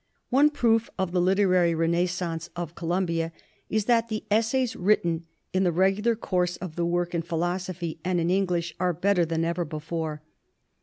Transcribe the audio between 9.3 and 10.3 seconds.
ever before."